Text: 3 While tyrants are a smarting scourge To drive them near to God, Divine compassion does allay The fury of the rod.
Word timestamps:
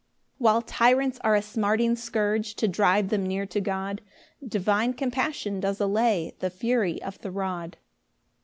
3 0.39 0.43
While 0.43 0.61
tyrants 0.63 1.19
are 1.23 1.35
a 1.35 1.43
smarting 1.43 1.95
scourge 1.95 2.55
To 2.55 2.67
drive 2.67 3.09
them 3.09 3.23
near 3.23 3.45
to 3.45 3.61
God, 3.61 4.01
Divine 4.43 4.93
compassion 4.93 5.59
does 5.59 5.79
allay 5.79 6.33
The 6.39 6.49
fury 6.49 6.99
of 7.03 7.19
the 7.19 7.29
rod. 7.29 7.77